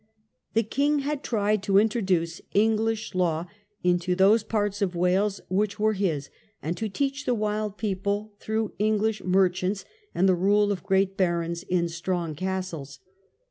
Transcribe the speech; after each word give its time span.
The 0.55 0.63
king 0.63 1.01
had 1.01 1.21
tried 1.21 1.61
to 1.61 1.77
intro 1.79 2.01
duce 2.01 2.41
English 2.55 3.13
law 3.13 3.45
into 3.83 4.15
those 4.15 4.41
parts 4.43 4.81
of 4.81 4.95
Wales 4.95 5.41
which 5.47 5.79
were 5.79 5.93
his, 5.93 6.31
and 6.59 6.75
to 6.77 6.89
teach 6.89 7.25
the 7.25 7.35
wild 7.35 7.77
people 7.77 8.33
through 8.39 8.73
English 8.79 9.23
merchants, 9.23 9.85
and 10.15 10.27
the 10.27 10.33
rule 10.33 10.71
of 10.71 10.81
great 10.81 11.17
barons 11.17 11.61
in 11.61 11.87
strong 11.87 12.33
castles. 12.33 12.97